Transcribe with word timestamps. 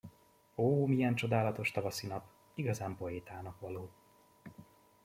Ó, 0.55 0.85
milyen 0.85 1.15
csodálatos 1.15 1.71
tavaszi 1.71 2.07
nap, 2.07 2.25
igazán 2.55 2.95
poétának 2.95 3.59
való! 3.59 3.89